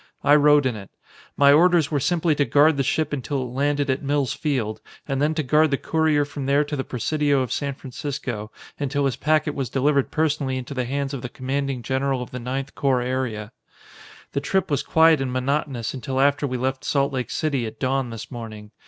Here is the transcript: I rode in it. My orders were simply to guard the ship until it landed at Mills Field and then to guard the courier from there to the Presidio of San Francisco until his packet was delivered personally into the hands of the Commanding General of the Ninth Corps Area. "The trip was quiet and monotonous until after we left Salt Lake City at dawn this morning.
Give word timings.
I 0.23 0.33
rode 0.35 0.65
in 0.65 0.75
it. 0.75 0.89
My 1.37 1.53
orders 1.53 1.91
were 1.91 1.99
simply 1.99 2.33
to 2.33 2.43
guard 2.43 2.75
the 2.77 2.81
ship 2.81 3.13
until 3.13 3.43
it 3.43 3.53
landed 3.53 3.87
at 3.91 4.01
Mills 4.01 4.33
Field 4.33 4.81
and 5.07 5.21
then 5.21 5.35
to 5.35 5.43
guard 5.43 5.69
the 5.69 5.77
courier 5.77 6.25
from 6.25 6.47
there 6.47 6.63
to 6.63 6.75
the 6.75 6.83
Presidio 6.83 7.41
of 7.41 7.51
San 7.51 7.75
Francisco 7.75 8.51
until 8.79 9.05
his 9.05 9.15
packet 9.15 9.53
was 9.53 9.69
delivered 9.69 10.09
personally 10.09 10.57
into 10.57 10.73
the 10.73 10.85
hands 10.85 11.13
of 11.13 11.21
the 11.21 11.29
Commanding 11.29 11.83
General 11.83 12.23
of 12.23 12.31
the 12.31 12.39
Ninth 12.39 12.73
Corps 12.73 13.01
Area. 13.03 13.51
"The 14.31 14.41
trip 14.41 14.71
was 14.71 14.81
quiet 14.81 15.21
and 15.21 15.31
monotonous 15.31 15.93
until 15.93 16.19
after 16.19 16.47
we 16.47 16.57
left 16.57 16.83
Salt 16.83 17.13
Lake 17.13 17.29
City 17.29 17.67
at 17.67 17.79
dawn 17.79 18.09
this 18.09 18.31
morning. 18.31 18.71